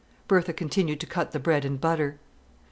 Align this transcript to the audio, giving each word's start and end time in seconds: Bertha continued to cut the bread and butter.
Bertha 0.27 0.51
continued 0.51 0.99
to 1.01 1.05
cut 1.05 1.31
the 1.31 1.37
bread 1.39 1.63
and 1.63 1.79
butter. 1.79 2.17